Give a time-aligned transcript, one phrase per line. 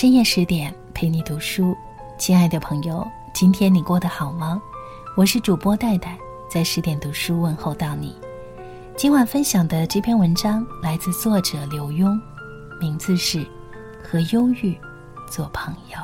[0.00, 1.76] 深夜十点陪你读书，
[2.16, 4.58] 亲爱的朋友，今天你过得好吗？
[5.14, 6.18] 我是主播戴戴，
[6.50, 8.16] 在十点读书问候到你。
[8.96, 12.18] 今晚分享的这篇文章来自作者刘墉，
[12.80, 13.40] 名字是
[14.02, 14.74] 《和忧郁
[15.28, 15.98] 做朋友》。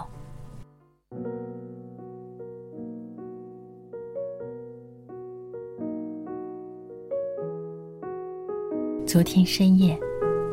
[9.06, 9.98] 昨天深夜，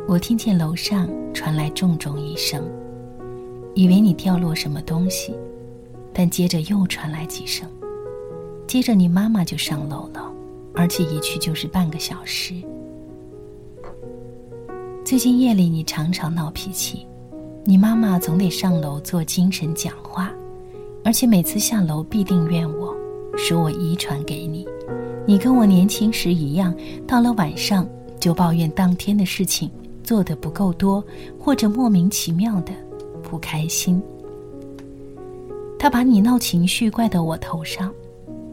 [0.08, 2.64] 我听见楼上传来重重一声，
[3.76, 5.34] 以为你掉落什么东西，
[6.14, 7.68] 但接着又传来几声，
[8.68, 10.32] 接着你妈妈就上楼了，
[10.74, 12.54] 而且一去就是半个小时。
[15.04, 17.06] 最近夜里你常常闹脾气，
[17.64, 20.32] 你妈妈总得上楼做精神讲话，
[21.04, 22.96] 而且每次下楼必定怨我，
[23.36, 24.68] 说我遗传给你，
[25.26, 26.76] 你跟我年轻时一样，
[27.08, 27.88] 到了晚上。
[28.20, 29.70] 就抱怨当天的事情
[30.02, 31.04] 做得不够多，
[31.38, 32.72] 或者莫名其妙的
[33.34, 34.00] 不开心。
[35.80, 37.92] 他把你闹情绪怪到我头上，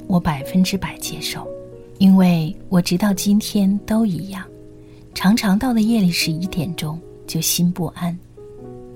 [0.06, 1.46] 我百分之百接受，
[1.98, 4.42] 因为我直到今天都一样，
[5.12, 8.18] 常常到了夜里十一点钟就心不安，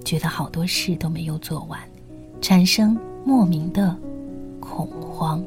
[0.06, 1.78] 觉得好多事都没有做完，
[2.40, 3.94] 产生莫名的
[4.60, 5.44] 恐慌。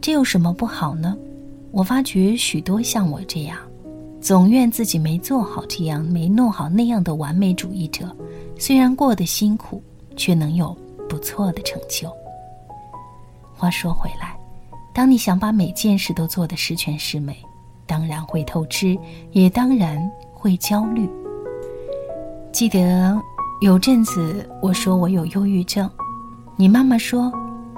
[0.00, 1.16] 这有什么不好呢？
[1.70, 3.56] 我发觉许多像我这样，
[4.26, 8.10] 总怨自己没做好这样、没弄好那样的完美主义者，
[8.58, 9.80] 虽然过得辛苦，
[10.16, 10.76] 却能有
[11.08, 12.10] 不错的成就。
[13.54, 14.36] 话说回来，
[14.92, 17.36] 当你想把每件事都做得十全十美，
[17.86, 18.98] 当然会透支，
[19.30, 19.96] 也当然
[20.34, 21.08] 会焦虑。
[22.50, 23.16] 记得
[23.60, 25.88] 有阵子我说我有忧郁症，
[26.56, 27.32] 你妈妈说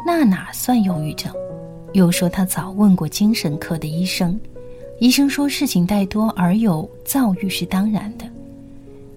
[0.06, 1.30] 那哪算忧郁症？
[1.92, 4.41] 又说她早问过精神科的医生，
[5.00, 8.24] 医生说事情太多而有躁郁是当然的。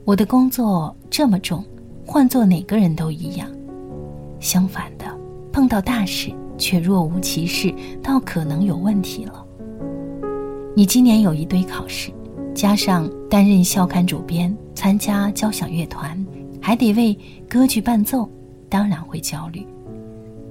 [0.06, 1.64] 我的工作这么重，
[2.06, 3.50] 换做哪个人都一样。
[4.40, 5.06] 相反的，
[5.52, 9.44] 碰到大事却若无其事，倒可能有问题了。
[10.76, 12.12] 你今年有一堆考试，
[12.54, 16.24] 加上担任校刊主编、参加交响乐团，
[16.62, 17.18] 还得为
[17.50, 18.30] 歌剧伴奏，
[18.70, 19.66] 当然会焦虑。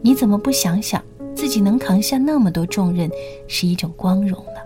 [0.02, 1.00] 你怎么不想想？
[1.36, 3.08] 自己能扛下那么多重任，
[3.46, 4.60] 是一种光荣呢。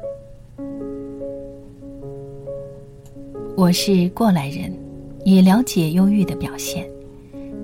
[3.57, 4.77] 我是过来人，
[5.25, 6.85] 也了解忧郁的表现。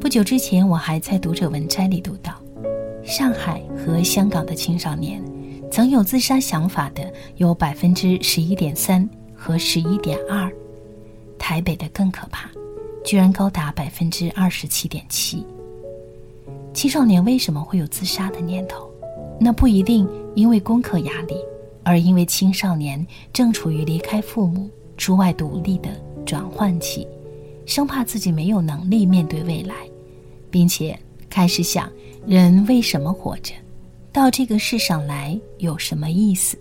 [0.01, 2.33] 不久之前，我还在读者文摘里读到，
[3.03, 5.21] 上海和香港的青少年，
[5.69, 10.49] 曾有自杀想法的有百分之十一点三和十一点二，
[11.37, 12.49] 台北的更可怕，
[13.05, 15.45] 居然高达百分之二十七点七。
[16.73, 18.89] 青少年为什么会有自杀的念头？
[19.41, 21.35] 那不一定因为功课压力，
[21.83, 25.89] 而因为青少年正处于离开父母、出外独立的
[26.27, 27.09] 转换期，
[27.65, 29.75] 生怕自己没有能力面对未来，
[30.51, 30.97] 并且
[31.31, 31.91] 开始想
[32.27, 33.55] 人为什么活着，
[34.13, 36.59] 到这个世上来有什么意思。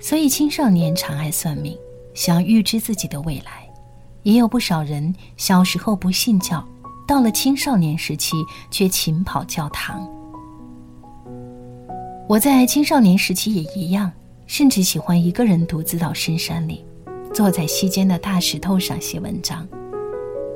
[0.00, 1.76] 所以青少年常爱算命，
[2.14, 3.68] 想预知自己的未来，
[4.22, 6.66] 也有不少人小时候不信教，
[7.06, 8.34] 到了青少年时期
[8.70, 10.08] 却勤跑教堂。
[12.26, 14.10] 我在青少年时期也一样，
[14.48, 16.82] 甚至喜欢一个人独自到深山里，
[17.34, 19.68] 坐在溪间的大石头上写文章。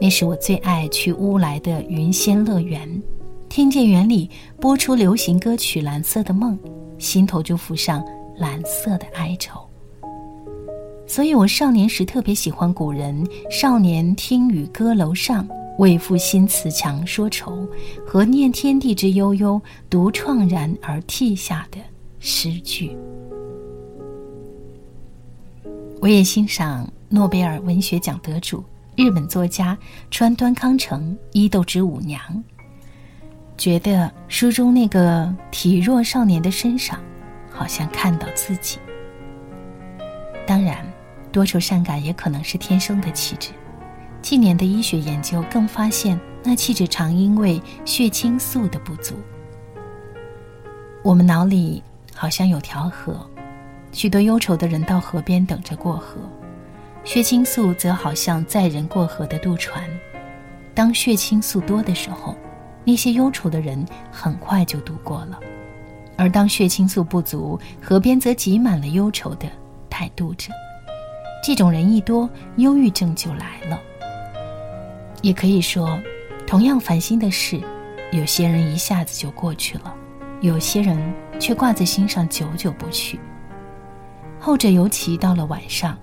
[0.00, 3.00] 那是我最爱去乌来的云仙乐园，
[3.50, 6.58] 听见园里播出流行歌曲《蓝色的梦》，
[6.98, 8.03] 心头就浮上
[8.38, 9.60] 蓝色的哀愁。
[11.06, 15.47] 所以我少年时特别喜欢古人“少年听雨歌楼上”。
[15.78, 17.66] 为赋新词强说愁，
[18.06, 21.78] 和念天地之悠悠，独怆然而涕下的
[22.20, 22.97] 诗句。
[26.03, 28.65] 我也欣赏诺贝尔文学奖得主
[28.97, 29.79] 日本作家
[30.11, 32.21] 川端康成《伊豆之舞娘》，
[33.57, 36.99] 觉得书中那个体弱少年的身上，
[37.53, 38.81] 好像看到自己。
[40.45, 40.84] 当然，
[41.31, 43.51] 多愁善感也可能是天生的气质。
[44.21, 49.15] 近年的医学研究更发现，那气质常因为血清素的不足。
[51.05, 51.81] 我们脑里
[52.13, 53.25] 好像有条河，
[53.92, 56.16] 许多忧愁的人到河边等着过河，
[57.04, 59.84] 血清素则好像载人过河的渡船。
[60.74, 62.34] 当血清素多的时候，
[62.84, 65.39] 那些忧愁的人很快就渡过了；
[66.16, 69.47] 而当血清素不足，河边则挤满了忧愁的
[69.91, 70.50] 太渡者。
[71.45, 73.78] 这种人一多，忧郁症就来了。
[75.21, 76.00] 也可以说，
[76.47, 77.60] 同样烦心的事，
[78.10, 79.95] 有些人一下子就过去了，
[80.41, 80.98] 有些人
[81.38, 83.21] 却挂在心上久久不去。
[84.44, 85.97] 后者尤其到了晚上，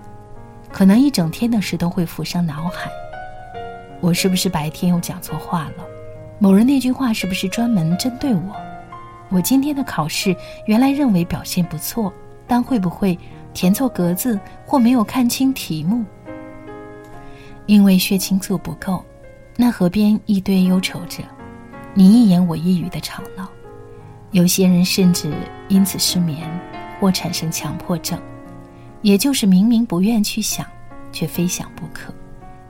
[0.72, 2.90] 可能一整天的事都会浮上脑海。
[4.00, 5.84] 我是不是白天又讲错话了？
[6.38, 8.56] 某人那句话是不是专门针对我？
[9.28, 10.34] 我今天的考试
[10.64, 12.10] 原来认为表现不错，
[12.46, 13.16] 但会不会
[13.52, 16.02] 填错格子或没有看清题目？
[17.66, 19.04] 因为血清素不够，
[19.54, 21.22] 那河边一堆忧愁者，
[21.92, 23.46] 你一言我一语的吵闹。
[24.30, 25.30] 有些人甚至
[25.68, 26.50] 因此失眠，
[26.98, 28.18] 或产生强迫症，
[29.02, 30.66] 也就是明明不愿去想，
[31.12, 32.12] 却非想不可。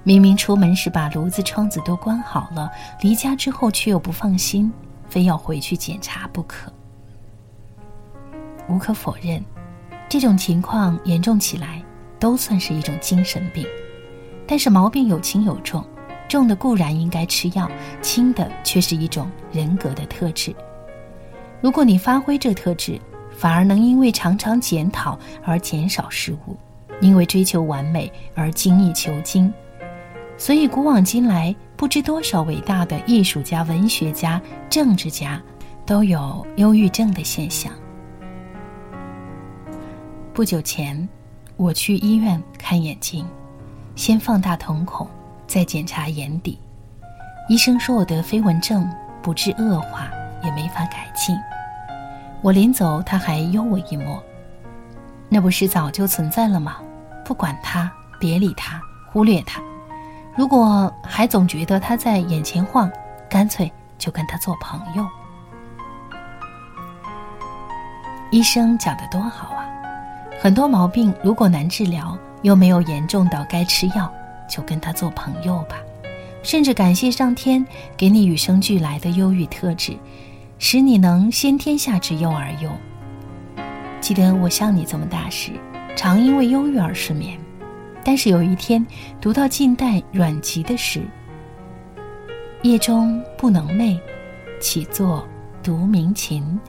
[0.03, 2.71] 明明出门时把炉子、窗子都关好了，
[3.03, 4.73] 离家之后却又不放心，
[5.09, 6.73] 非要回去检查不可。
[8.69, 9.44] 无可否认，
[10.09, 11.82] 这种情况严重起来
[12.19, 13.67] 都算是一种精神病。
[14.47, 15.85] 但是毛病有轻有重，
[16.29, 20.55] 重的固然应该吃药，轻的却是一种人格的特质。
[21.61, 22.99] 如果你发挥这特质，
[23.40, 26.54] 反而能因为常常检讨而减少失误，
[27.00, 29.50] 因为追求完美而精益求精。
[30.37, 34.38] 所以，古往今来，不知多少伟大的艺术家、文学家、
[34.69, 35.40] 政治家，
[35.87, 37.72] 都有忧郁症的现象。
[40.34, 41.08] 不久前，
[41.56, 43.25] 我去医院看眼睛，
[43.96, 45.08] 先放大瞳孔，
[45.46, 46.58] 再检查眼底。
[47.48, 48.87] 医生说我得飞蚊症，
[49.22, 50.10] 不治恶化，
[50.44, 51.34] 也没法改进。
[52.42, 54.22] 我临走，他还幽我一默
[55.28, 56.76] ：“那不是早就存在了吗？
[57.25, 58.81] 不管他，别理他，
[59.12, 59.60] 忽略他。”
[60.37, 62.90] 如果还总觉得他在眼前晃，
[63.28, 65.06] 干脆就跟他做朋友。
[68.31, 69.66] 医生讲的多好啊！
[70.40, 74.10] 很多毛病如果难治疗，又没有严重到该吃药，
[74.48, 75.76] 就跟他做朋友吧。
[76.42, 77.66] 甚至感谢上天
[77.98, 79.94] 给你与生俱来的忧郁特质，
[80.62, 82.71] 使你能先天下之忧而忧。
[83.99, 85.53] 记得我像你这么大时，
[85.97, 87.41] 常因为忧郁而失眠。
[88.05, 88.87] 但是有一天，
[89.23, 91.01] 读到近代阮籍的诗
[92.61, 93.99] ：“夜中不能寐，
[94.61, 95.27] 起坐
[95.62, 96.61] 独鸣琴。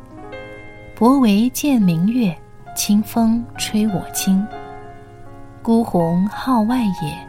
[0.96, 2.34] 薄帷见明月，
[2.74, 4.42] 清风吹我襟。
[5.62, 7.28] 孤鸿号外野，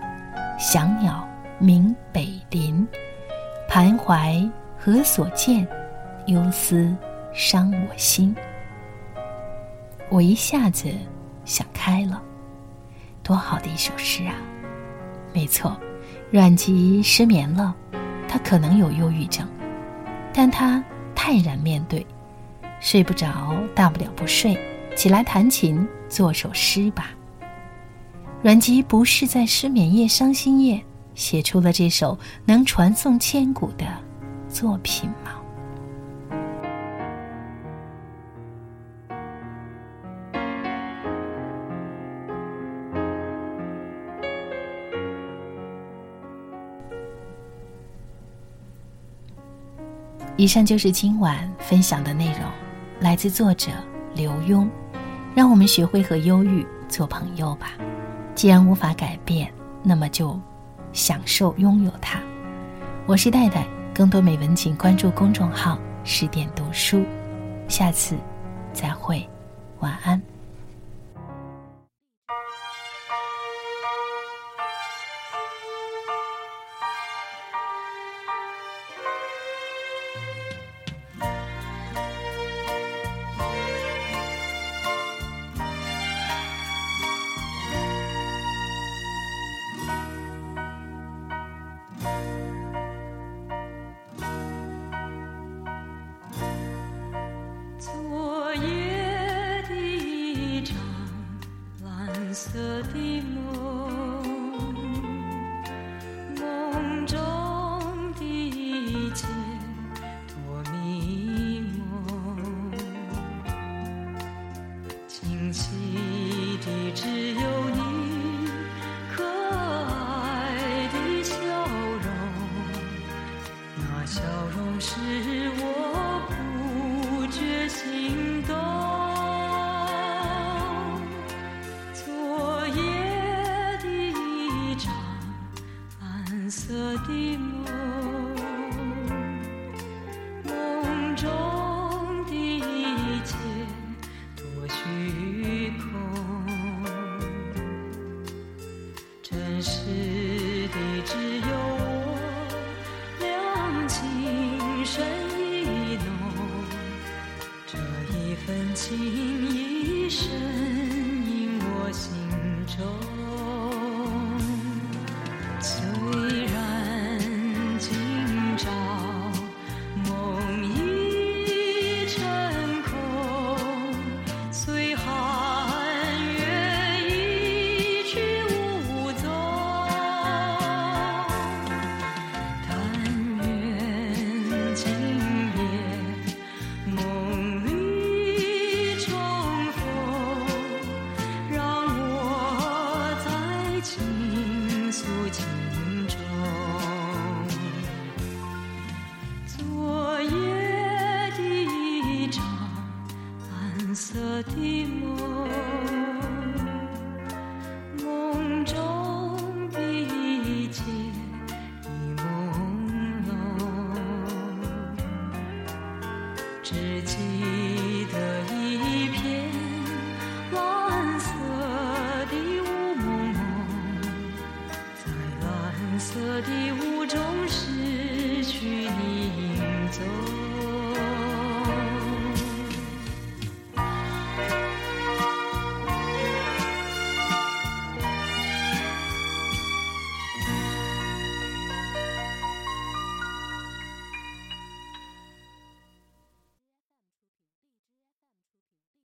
[0.60, 1.28] 翔鸟
[1.58, 2.86] 鸣北林。
[3.68, 4.48] 徘徊
[4.78, 5.66] 何所见？
[6.26, 6.94] 忧思
[7.32, 8.34] 伤我心。”
[10.10, 10.92] 我一下子
[11.44, 12.22] 想开了。
[13.22, 14.34] 多好的一首诗啊！
[15.32, 15.76] 没错，
[16.30, 17.74] 阮籍失眠了，
[18.28, 19.46] 他可能有忧郁症，
[20.34, 20.82] 但他
[21.14, 22.04] 泰然面对，
[22.80, 24.58] 睡不着大不了不睡，
[24.96, 27.10] 起来弹琴做首诗吧。
[28.42, 30.82] 阮籍不是在失眠夜、伤心夜
[31.14, 33.86] 写出了这首能传颂千古的
[34.48, 35.40] 作品吗？
[50.42, 52.40] 以上就是今晚分享的内容，
[52.98, 53.70] 来自作者
[54.12, 54.68] 刘墉。
[55.36, 57.74] 让我们学会和忧郁做朋友吧。
[58.34, 59.52] 既然无法改变，
[59.84, 60.36] 那么就
[60.92, 62.18] 享受拥有它。
[63.06, 67.04] 我是戴戴，更多美文请关注公众号“十点读书”。
[67.70, 68.16] 下次
[68.72, 69.24] 再会，
[69.78, 70.20] 晚安。